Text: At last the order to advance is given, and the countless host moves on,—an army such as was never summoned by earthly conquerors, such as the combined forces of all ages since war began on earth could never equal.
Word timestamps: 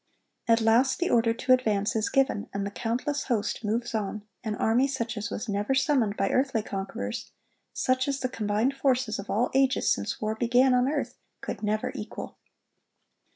At 0.47 0.61
last 0.61 0.97
the 0.97 1.11
order 1.11 1.31
to 1.31 1.53
advance 1.53 1.95
is 1.95 2.09
given, 2.09 2.49
and 2.55 2.65
the 2.65 2.71
countless 2.71 3.25
host 3.25 3.63
moves 3.63 3.93
on,—an 3.93 4.55
army 4.55 4.87
such 4.87 5.15
as 5.15 5.29
was 5.29 5.47
never 5.47 5.75
summoned 5.75 6.17
by 6.17 6.31
earthly 6.31 6.63
conquerors, 6.63 7.31
such 7.71 8.07
as 8.07 8.19
the 8.19 8.27
combined 8.27 8.75
forces 8.75 9.19
of 9.19 9.29
all 9.29 9.51
ages 9.53 9.93
since 9.93 10.19
war 10.19 10.33
began 10.33 10.73
on 10.73 10.87
earth 10.91 11.19
could 11.41 11.61
never 11.61 11.91
equal. 11.93 12.39